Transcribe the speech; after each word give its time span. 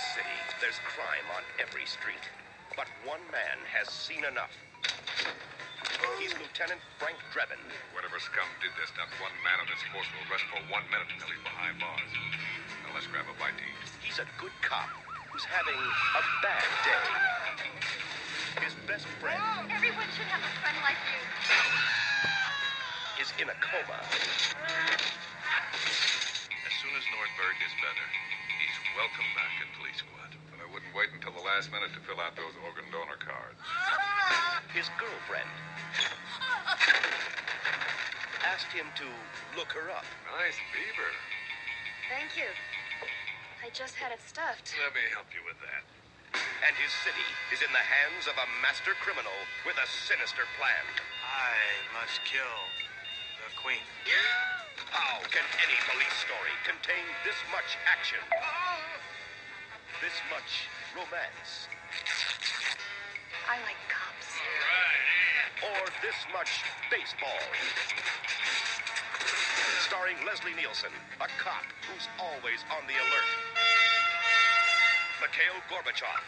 this 0.00 0.16
city, 0.16 0.38
there's 0.64 0.80
crime 0.88 1.26
on 1.36 1.44
every 1.60 1.84
street. 1.84 2.24
But 2.76 2.88
one 3.04 3.20
man 3.28 3.58
has 3.68 3.92
seen 3.92 4.24
enough. 4.24 4.52
He's 6.16 6.32
Lieutenant 6.40 6.80
Frank 6.96 7.20
Drebin. 7.36 7.60
Whatever 7.92 8.16
scum 8.16 8.48
did 8.64 8.72
this, 8.80 8.88
not 8.96 9.12
one 9.20 9.34
man 9.44 9.60
on 9.60 9.68
this 9.68 9.82
force 9.92 10.08
will 10.16 10.24
rest 10.32 10.48
for 10.48 10.60
one 10.72 10.84
minute 10.88 11.12
until 11.12 11.28
he's 11.28 11.44
behind 11.44 11.76
bars. 11.76 12.08
Now 12.88 12.96
let's 12.96 13.08
grab 13.12 13.28
a 13.28 13.36
bite 13.36 13.56
to 13.60 13.64
eat. 13.64 13.76
He's 14.00 14.16
a 14.16 14.28
good 14.40 14.54
cop 14.64 14.88
who's 15.28 15.44
having 15.44 15.76
a 15.76 16.22
bad 16.40 16.68
day. 16.80 17.04
His 18.64 18.74
best 18.88 19.04
friend 19.20 19.40
Everyone 19.68 20.08
should 20.16 20.28
have 20.32 20.40
a 20.40 20.52
friend 20.64 20.76
like 20.80 21.00
you. 21.12 21.20
is 23.20 23.30
in 23.36 23.52
a 23.52 23.56
coma. 23.60 24.00
Uh, 24.00 24.96
as 26.64 26.72
soon 26.80 26.92
as 26.96 27.04
Nordberg 27.12 27.56
is 27.60 27.74
better, 27.84 28.06
he's 28.08 28.49
welcome 28.96 29.28
back 29.36 29.54
in 29.62 29.68
police 29.78 30.00
squad. 30.02 30.32
And 30.54 30.58
I 30.62 30.66
wouldn't 30.70 30.94
wait 30.94 31.10
until 31.14 31.34
the 31.34 31.44
last 31.44 31.70
minute 31.70 31.92
to 31.94 32.00
fill 32.02 32.18
out 32.18 32.34
those 32.34 32.54
organ 32.66 32.86
donor 32.90 33.18
cards. 33.20 33.60
His 34.76 34.86
girlfriend 34.98 35.50
asked 38.46 38.70
him 38.72 38.86
to 38.96 39.06
look 39.58 39.70
her 39.72 39.90
up. 39.90 40.06
Nice 40.38 40.58
beaver. 40.72 41.10
Thank 42.08 42.34
you. 42.38 42.50
I 43.62 43.68
just 43.70 43.94
had 43.94 44.10
it 44.12 44.22
stuffed. 44.24 44.72
Let 44.80 44.94
me 44.94 45.04
help 45.12 45.28
you 45.30 45.42
with 45.44 45.58
that. 45.62 45.82
And 46.66 46.74
his 46.76 46.92
city 47.04 47.26
is 47.52 47.60
in 47.62 47.72
the 47.72 47.82
hands 47.82 48.28
of 48.28 48.36
a 48.36 48.46
master 48.62 48.94
criminal 49.00 49.34
with 49.66 49.76
a 49.80 49.86
sinister 49.86 50.44
plan. 50.56 50.84
I 51.24 51.56
must 51.96 52.20
kill 52.24 52.58
the 53.42 53.50
queen. 53.56 53.84
How 54.88 55.20
can 55.28 55.44
any 55.60 55.76
police 55.84 56.16
story 56.24 56.54
contain 56.64 57.04
this 57.28 57.36
much 57.52 57.76
action? 57.84 58.18
This 60.00 60.16
much 60.32 60.64
romance? 60.96 61.68
I 63.44 63.60
like 63.68 63.76
cops. 63.92 64.40
Or 65.60 65.80
this 66.00 66.16
much 66.32 66.64
baseball? 66.88 67.36
Starring 69.84 70.16
Leslie 70.24 70.56
Nielsen, 70.56 70.94
a 71.20 71.28
cop 71.36 71.68
who's 71.84 72.08
always 72.16 72.64
on 72.72 72.80
the 72.88 72.96
alert. 72.96 73.30
Mikhail 75.20 75.60
Gorbachev, 75.68 76.24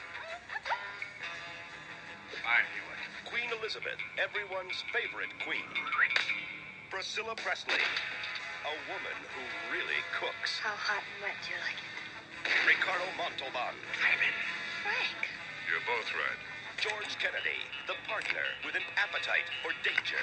I 2.44 2.60
knew 2.77 2.86
it. 2.92 3.00
Queen 3.24 3.48
Elizabeth, 3.56 3.96
everyone's 4.20 4.84
favorite 4.92 5.32
queen. 5.46 5.64
Priscilla 6.90 7.34
Presley, 7.36 7.80
a 8.62 8.74
woman 8.91 9.18
who 9.34 9.44
really 9.74 10.00
cooks. 10.14 10.62
How 10.62 10.74
hot 10.78 11.02
and 11.02 11.18
wet 11.22 11.34
do 11.42 11.50
you 11.50 11.60
like 11.62 11.78
it? 11.78 11.92
Ricardo 12.66 13.06
Montalban, 13.18 13.74
Frank. 14.82 15.20
You're 15.66 15.82
both 15.86 16.10
right. 16.14 16.41
George 16.78 17.14
Kennedy, 17.22 17.62
the 17.86 17.94
partner 18.10 18.42
with 18.66 18.74
an 18.74 18.86
appetite 18.98 19.46
for 19.62 19.70
danger. 19.86 20.18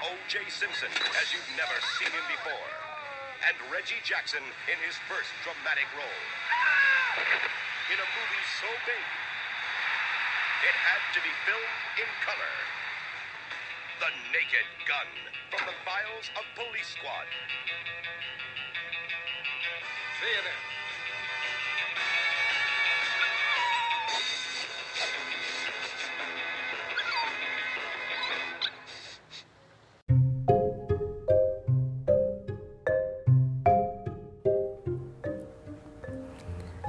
O.J. 0.00 0.40
Simpson, 0.48 0.88
as 1.20 1.28
you've 1.32 1.52
never 1.60 1.76
seen 2.00 2.08
him 2.08 2.24
before. 2.32 2.72
And 3.44 3.56
Reggie 3.68 4.00
Jackson 4.04 4.40
in 4.68 4.78
his 4.84 4.96
first 5.08 5.28
dramatic 5.44 5.88
role. 5.92 6.20
In 7.92 7.98
a 8.00 8.08
movie 8.16 8.46
so 8.60 8.70
big, 8.88 9.06
it 10.64 10.76
had 10.76 11.02
to 11.16 11.20
be 11.24 11.32
filmed 11.44 11.80
in 12.00 12.08
color. 12.24 12.54
The 14.00 14.08
Naked 14.32 14.64
Gun 14.88 15.08
from 15.52 15.60
the 15.68 15.76
files 15.84 16.32
of 16.32 16.44
Police 16.56 16.88
Squad. 16.88 17.28
See 20.16 20.32
you 20.32 20.40
then. 20.40 20.56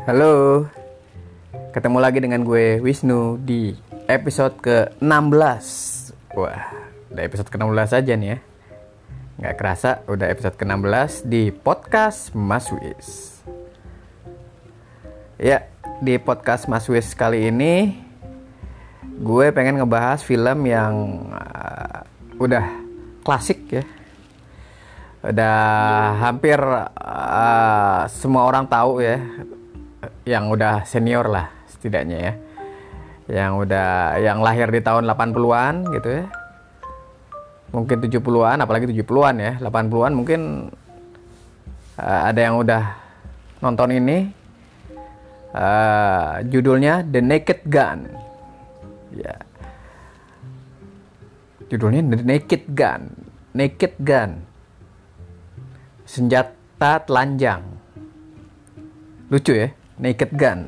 Halo, 0.08 0.64
ketemu 1.76 1.98
lagi 2.00 2.24
dengan 2.24 2.48
gue 2.48 2.80
Wisnu 2.80 3.36
di 3.44 3.76
episode 4.08 4.64
ke-16 4.64 6.16
Wah, 6.32 6.81
udah 7.12 7.24
episode 7.28 7.52
ke-16 7.52 7.92
aja 7.92 8.14
nih 8.16 8.30
ya. 8.32 8.38
Nggak 9.42 9.56
kerasa 9.60 9.90
udah 10.08 10.28
episode 10.32 10.56
ke-16 10.56 11.28
di 11.28 11.52
podcast 11.52 12.32
Mas 12.32 12.72
Wis. 12.72 13.40
Ya, 15.36 15.68
di 16.00 16.16
podcast 16.16 16.72
Mas 16.72 16.88
Wis 16.88 17.12
kali 17.12 17.52
ini 17.52 18.00
Gue 19.22 19.54
pengen 19.54 19.78
ngebahas 19.78 20.26
film 20.26 20.66
yang 20.66 20.94
uh, 21.30 22.02
udah 22.42 22.66
klasik 23.22 23.70
ya. 23.70 23.84
Udah 25.22 25.58
hampir 26.18 26.58
uh, 26.58 28.10
semua 28.10 28.50
orang 28.50 28.66
tahu 28.66 28.98
ya 29.04 29.22
yang 30.26 30.50
udah 30.50 30.90
senior 30.90 31.30
lah 31.30 31.54
setidaknya 31.70 32.18
ya. 32.18 32.34
Yang 33.30 33.52
udah 33.68 33.90
yang 34.18 34.42
lahir 34.42 34.74
di 34.74 34.82
tahun 34.82 35.06
80-an 35.06 35.94
gitu 35.94 36.10
ya 36.10 36.41
mungkin 37.72 37.98
70-an 38.04 38.58
apalagi 38.64 38.88
70-an 38.92 39.36
ya. 39.40 39.54
80-an 39.64 40.14
mungkin 40.14 40.72
uh, 41.98 42.22
ada 42.28 42.40
yang 42.40 42.56
udah 42.59 42.84
nonton 43.64 43.96
ini. 43.96 44.18
Uh, 45.52 46.40
judulnya 46.48 47.04
The 47.04 47.20
Naked 47.20 47.68
Gun. 47.68 48.00
Ya. 49.12 49.36
Judulnya 51.68 52.04
The 52.08 52.24
Naked 52.24 52.64
Gun. 52.72 53.02
Naked 53.52 53.94
Gun. 54.00 54.32
Senjata 56.08 57.03
telanjang. 57.03 57.64
Lucu 59.28 59.56
ya 59.56 59.72
Naked 60.00 60.32
Gun. 60.36 60.59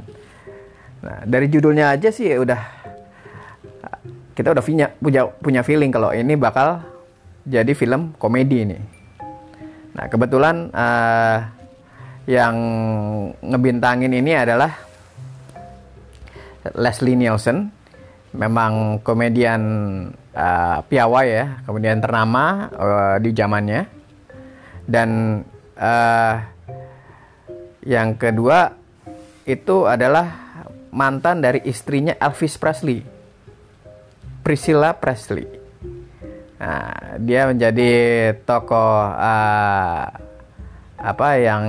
Nah, 1.04 1.20
dari 1.28 1.52
judulnya 1.52 1.96
aja 1.96 2.08
sih 2.12 2.32
ya 2.32 2.40
udah 2.40 2.84
kita 4.34 4.50
udah 4.50 4.64
punya 4.66 4.88
punya 5.30 5.62
feeling 5.62 5.94
kalau 5.94 6.10
ini 6.10 6.34
bakal 6.34 6.82
jadi 7.44 7.72
film 7.76 8.16
komedi 8.16 8.58
ini. 8.64 8.78
Nah, 9.94 10.06
kebetulan 10.10 10.74
uh, 10.74 11.38
yang 12.26 12.56
ngebintangin 13.44 14.16
ini 14.16 14.32
adalah 14.34 14.72
Leslie 16.74 17.20
Nielsen. 17.20 17.70
Memang 18.34 18.98
komedian 19.06 19.62
uh, 20.34 20.82
piawai 20.90 21.28
ya, 21.30 21.46
kemudian 21.70 22.02
ternama 22.02 22.72
uh, 22.74 23.16
di 23.22 23.30
zamannya. 23.30 23.86
Dan 24.84 25.40
uh, 25.78 26.36
yang 27.86 28.18
kedua 28.18 28.74
itu 29.46 29.86
adalah 29.86 30.44
mantan 30.90 31.44
dari 31.44 31.62
istrinya 31.70 32.18
Elvis 32.18 32.58
Presley, 32.58 33.06
Priscilla 34.42 34.98
Presley. 34.98 35.63
Nah, 36.62 37.18
dia 37.20 37.50
menjadi 37.50 37.92
tokoh 38.46 39.14
uh, 39.14 40.06
apa 40.96 41.28
yang 41.36 41.64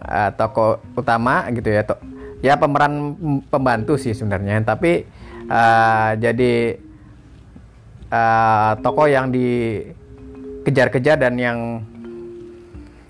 uh, 0.00 0.30
tokoh 0.32 0.80
utama 0.96 1.44
gitu 1.52 1.68
ya, 1.68 1.84
to 1.84 1.98
ya 2.40 2.56
pemeran 2.56 3.18
pembantu 3.52 4.00
sih 4.00 4.16
sebenarnya, 4.16 4.64
tapi 4.64 5.04
uh, 5.50 6.16
jadi 6.16 6.80
uh, 8.08 8.72
tokoh 8.80 9.10
yang 9.10 9.28
dikejar-kejar 9.28 11.20
dan 11.20 11.34
yang 11.36 11.84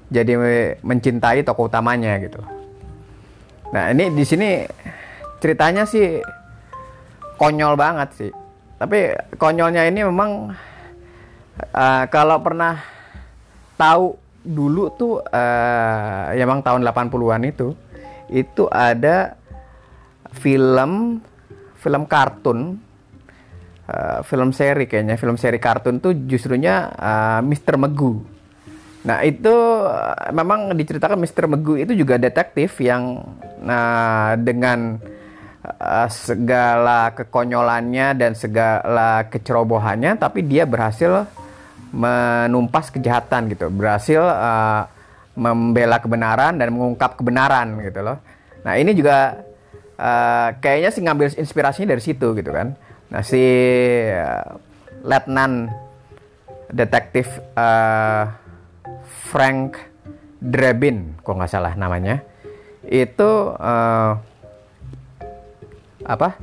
jadi 0.08 0.34
mencintai 0.80 1.44
tokoh 1.44 1.68
utamanya 1.68 2.18
gitu. 2.18 2.40
Nah 3.70 3.92
ini 3.92 4.10
di 4.10 4.24
sini 4.24 4.64
ceritanya 5.38 5.84
sih 5.84 6.18
konyol 7.38 7.78
banget 7.78 8.08
sih. 8.16 8.32
Tapi 8.80 9.12
konyolnya 9.36 9.84
ini 9.86 10.02
memang 10.02 10.54
uh, 11.74 12.04
kalau 12.10 12.38
pernah 12.42 12.80
tahu 13.78 14.18
dulu 14.42 14.94
tuh 14.96 15.20
uh, 15.20 16.32
emang 16.32 16.62
tahun 16.64 16.82
80-an 16.86 17.42
itu 17.46 17.74
itu 18.28 18.64
ada 18.68 19.36
film 20.34 21.20
film 21.78 22.02
kartun 22.04 22.76
uh, 23.88 24.20
film 24.24 24.50
seri 24.52 24.84
kayaknya 24.84 25.16
film 25.16 25.36
seri 25.40 25.58
kartun 25.60 25.98
tuh 25.98 26.12
justrunya 26.28 26.92
uh, 26.92 27.40
Mr. 27.44 27.76
Magoo. 27.80 28.22
Nah 29.08 29.24
itu 29.24 29.54
uh, 29.84 30.28
memang 30.34 30.74
diceritakan 30.74 31.16
Mr. 31.16 31.48
Megu 31.48 31.78
itu 31.78 31.94
juga 31.94 32.20
detektif 32.20 32.82
yang 32.82 33.22
nah 33.62 34.34
dengan 34.36 34.98
uh, 35.64 36.08
segala 36.10 37.14
kekonyolannya 37.14 38.18
dan 38.18 38.32
segala 38.34 39.24
kecerobohannya, 39.30 40.18
tapi 40.18 40.44
dia 40.44 40.68
berhasil 40.68 41.24
menumpas 41.88 42.92
kejahatan 42.92 43.48
gitu, 43.48 43.72
berhasil 43.72 44.20
uh, 44.20 44.84
membela 45.38 46.02
kebenaran 46.02 46.58
dan 46.58 46.74
mengungkap 46.74 47.16
kebenaran 47.16 47.78
gitu 47.80 48.02
loh. 48.04 48.18
Nah 48.66 48.74
ini 48.76 48.92
juga 48.92 49.40
uh, 49.96 50.52
kayaknya 50.58 50.90
sih 50.90 51.02
ngambil 51.06 51.32
inspirasinya 51.38 51.94
dari 51.96 52.02
situ 52.02 52.34
gitu 52.36 52.50
kan. 52.52 52.74
Nah 53.08 53.22
si 53.24 53.40
uh, 54.12 54.58
Letnan 55.06 55.70
detektif 56.68 57.40
uh, 57.56 58.28
Frank 59.32 59.78
Drebin, 60.38 61.16
kok 61.24 61.34
nggak 61.38 61.50
salah 61.50 61.72
namanya, 61.78 62.20
itu 62.84 63.30
uh, 63.56 64.12
apa? 66.04 66.38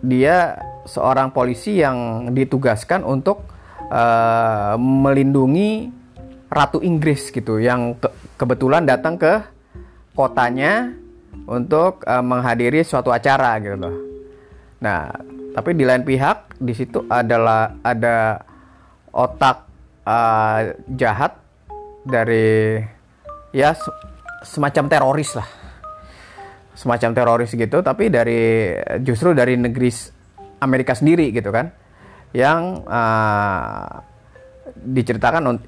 Dia 0.00 0.56
seorang 0.88 1.30
polisi 1.30 1.78
yang 1.78 2.30
ditugaskan 2.32 3.04
untuk 3.04 3.44
uh, 3.90 4.74
melindungi 4.78 5.90
Ratu 6.50 6.82
Inggris 6.82 7.30
gitu, 7.30 7.62
yang 7.62 7.94
ke 7.98 8.10
kebetulan 8.34 8.86
datang 8.86 9.18
ke 9.18 9.42
kotanya 10.14 10.90
untuk 11.46 12.02
uh, 12.06 12.24
menghadiri 12.24 12.82
suatu 12.82 13.14
acara 13.14 13.58
gitu 13.62 13.76
loh. 13.78 13.94
Nah, 14.82 15.12
tapi 15.54 15.74
di 15.74 15.84
lain 15.86 16.02
pihak 16.02 16.58
di 16.58 16.72
situ 16.74 17.06
adalah 17.06 17.78
ada 17.82 18.42
otak 19.10 19.66
uh, 20.06 20.74
jahat 20.94 21.34
dari 22.06 22.78
ya 23.50 23.74
semacam 24.40 24.84
teroris 24.88 25.36
lah 25.36 25.48
semacam 26.72 27.10
teroris 27.12 27.52
gitu 27.52 27.84
tapi 27.84 28.08
dari 28.08 28.72
justru 29.04 29.36
dari 29.36 29.58
negeri 29.58 29.90
Amerika 30.64 30.96
sendiri 30.96 31.28
gitu 31.34 31.52
kan 31.52 31.68
yang 32.30 32.86
uh, 32.86 34.02
diceritakan 34.78 35.60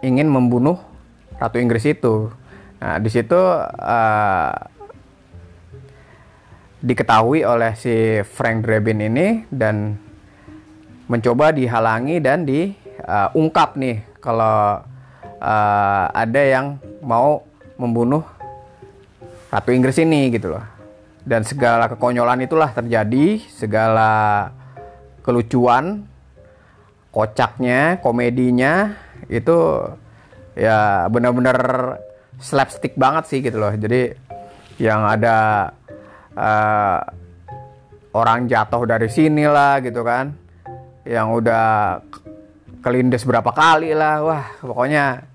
ingin 0.00 0.30
membunuh 0.30 0.78
ratu 1.36 1.58
Inggris 1.58 1.84
itu 1.86 2.30
nah 2.76 3.00
di 3.00 3.08
situ 3.08 3.36
uh, 3.36 4.52
diketahui 6.84 7.42
oleh 7.42 7.72
si 7.74 8.20
Frank 8.22 8.62
Drebin 8.62 9.00
ini 9.00 9.48
dan 9.48 9.96
mencoba 11.08 11.50
dihalangi 11.50 12.20
dan 12.20 12.44
diungkap 12.44 13.74
uh, 13.74 13.80
nih 13.80 13.96
kalau 14.20 14.84
uh, 15.40 16.06
ada 16.12 16.42
yang 16.42 16.78
mau 17.00 17.42
membunuh 17.80 18.36
Ratu 19.46 19.70
Inggris 19.70 19.96
ini 20.02 20.28
gitu 20.34 20.52
loh. 20.52 20.64
Dan 21.26 21.42
segala 21.42 21.90
kekonyolan 21.90 22.44
itulah 22.46 22.70
terjadi, 22.70 23.42
segala 23.50 24.50
kelucuan, 25.26 26.06
kocaknya, 27.10 27.98
komedinya 27.98 28.94
itu 29.26 29.82
ya 30.54 31.10
benar-benar 31.10 31.58
slapstick 32.38 32.94
banget 32.94 33.24
sih 33.26 33.42
gitu 33.42 33.58
loh. 33.58 33.74
Jadi 33.74 34.14
yang 34.78 35.02
ada 35.02 35.68
uh, 36.36 37.00
orang 38.16 38.48
jatuh 38.48 38.88
dari 38.88 39.08
sini 39.12 39.44
lah 39.44 39.80
gitu 39.84 40.00
kan 40.00 40.32
yang 41.04 41.32
udah 41.32 42.00
kelindes 42.80 43.24
berapa 43.28 43.50
kali 43.52 43.92
lah 43.92 44.14
wah 44.24 44.44
pokoknya 44.64 45.26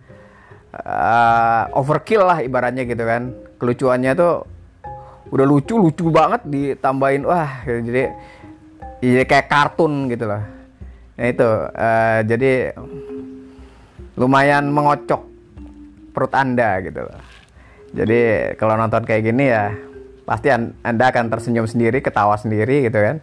uh, 0.75 1.63
overkill 1.77 2.25
lah 2.25 2.39
ibaratnya 2.41 2.83
gitu 2.85 3.03
kan 3.05 3.33
kelucuannya 3.61 4.11
tuh 4.17 4.45
udah 5.31 5.45
lucu 5.47 5.79
lucu 5.79 6.11
banget 6.11 6.41
ditambahin 6.43 7.23
wah 7.23 7.63
gitu. 7.63 7.79
jadi 7.87 8.03
jadi 9.01 9.25
kayak 9.25 9.49
kartun 9.49 10.07
gitu 10.13 10.29
loh. 10.29 10.43
Nah 11.17 11.25
itu 11.25 11.49
uh, 11.73 12.19
jadi 12.21 12.77
lumayan 14.15 14.69
mengocok 14.69 15.21
perut 16.13 16.33
anda 16.37 16.77
gitu 16.85 17.01
loh. 17.09 17.19
Jadi 17.91 18.53
kalau 18.55 18.77
nonton 18.77 19.03
kayak 19.03 19.25
gini 19.25 19.49
ya 19.49 19.73
pasti 20.23 20.53
anda 20.53 21.05
akan 21.11 21.33
tersenyum 21.33 21.65
sendiri 21.65 21.99
ketawa 21.99 22.37
sendiri 22.37 22.87
gitu 22.87 22.99
kan. 23.01 23.17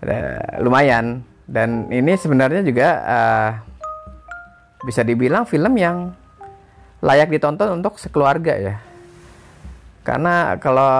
Uh, 0.00 0.64
lumayan. 0.64 1.22
Dan 1.50 1.90
ini 1.90 2.14
sebenarnya 2.14 2.62
juga 2.62 2.88
uh, 3.02 3.50
bisa 4.86 5.02
dibilang 5.02 5.42
film 5.44 5.74
yang 5.74 6.14
layak 7.02 7.26
ditonton 7.26 7.82
untuk 7.82 7.98
sekeluarga 7.98 8.54
ya. 8.54 8.76
Karena 10.06 10.54
kalau 10.62 10.94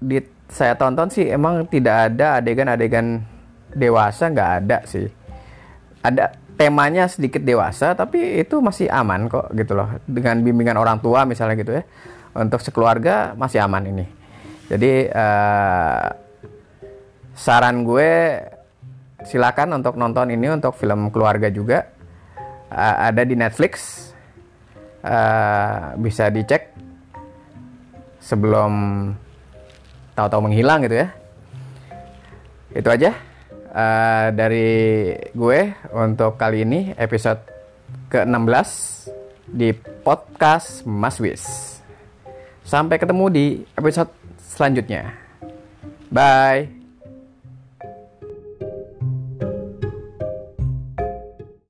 di 0.00 0.39
saya 0.50 0.74
tonton 0.74 1.08
sih 1.08 1.30
emang 1.30 1.62
tidak 1.70 2.10
ada 2.10 2.42
adegan-adegan 2.42 3.22
dewasa 3.70 4.26
nggak 4.28 4.50
ada 4.62 4.78
sih. 4.84 5.06
Ada 6.02 6.34
temanya 6.58 7.06
sedikit 7.06 7.40
dewasa 7.40 7.94
tapi 7.94 8.42
itu 8.42 8.58
masih 8.58 8.90
aman 8.90 9.30
kok 9.30 9.54
gitu 9.54 9.78
loh. 9.78 9.88
Dengan 10.04 10.42
bimbingan 10.42 10.76
orang 10.76 10.98
tua 10.98 11.22
misalnya 11.22 11.54
gitu 11.54 11.78
ya. 11.78 11.82
Untuk 12.34 12.60
sekeluarga 12.60 13.38
masih 13.38 13.62
aman 13.62 13.86
ini. 13.86 14.06
Jadi 14.70 15.06
uh, 15.10 16.06
saran 17.34 17.82
gue 17.86 18.38
silakan 19.26 19.82
untuk 19.82 19.94
nonton 19.98 20.30
ini 20.34 20.50
untuk 20.50 20.74
film 20.74 21.14
keluarga 21.14 21.46
juga. 21.50 21.86
Uh, 22.70 22.96
ada 23.10 23.22
di 23.22 23.38
Netflix. 23.38 24.06
Uh, 25.00 25.96
bisa 25.96 26.28
dicek 26.28 26.76
sebelum 28.20 28.72
tahu-tahu 30.20 30.52
menghilang 30.52 30.84
gitu 30.84 31.00
ya. 31.00 31.08
Itu 32.76 32.88
aja 32.92 33.16
uh, 33.72 34.28
dari 34.36 34.68
gue 35.32 35.60
untuk 35.96 36.36
kali 36.36 36.68
ini 36.68 36.92
episode 37.00 37.40
ke-16 38.12 38.68
di 39.48 39.72
podcast 40.04 40.84
Mas 40.84 41.16
Wis. 41.18 41.42
Sampai 42.62 43.00
ketemu 43.00 43.24
di 43.32 43.44
episode 43.74 44.12
selanjutnya. 44.38 45.16
Bye 46.12 46.79